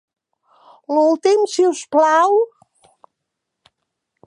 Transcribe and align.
L'últim, 0.95 1.43
si 1.55 1.67
us 1.73 1.83
plau? 1.97 2.41